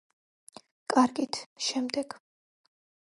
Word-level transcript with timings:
კარგით, 0.93 1.39
შემდეგ. 1.67 2.17